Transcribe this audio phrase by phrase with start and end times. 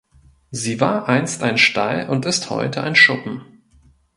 [0.49, 3.43] Sie war einst ein Stall und ist heute ein Schuppen.